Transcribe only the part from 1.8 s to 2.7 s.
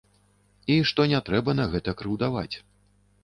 крыўдаваць.